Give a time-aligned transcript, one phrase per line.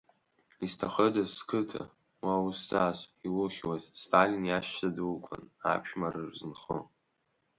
[0.65, 1.83] Изҭахыдаз, сқыҭа,
[2.25, 6.83] уа узҵаз, иухьуаз, Сталин иашьцәа дуқәан, аԥшәмара рзынхон.